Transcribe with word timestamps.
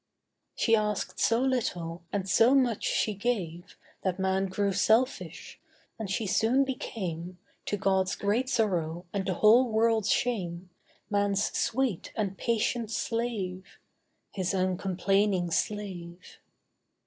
She 0.55 0.75
asked 0.75 1.19
so 1.19 1.39
little, 1.39 2.01
and 2.11 2.27
so 2.27 2.55
much 2.55 2.83
she 2.85 3.13
gave, 3.13 3.77
That 4.01 4.17
man 4.17 4.47
grew 4.47 4.73
selfish: 4.73 5.59
and 5.99 6.09
she 6.09 6.25
soon 6.25 6.63
became, 6.63 7.37
To 7.67 7.77
God's 7.77 8.15
great 8.15 8.49
sorrow 8.49 9.05
and 9.13 9.27
the 9.27 9.35
whole 9.35 9.69
world's 9.69 10.09
shame, 10.11 10.71
Man's 11.11 11.55
sweet 11.55 12.11
and 12.15 12.35
patient 12.35 12.89
slave— 12.89 13.77
His 14.31 14.55
uncomplaining 14.55 15.51
slave. 15.51 16.39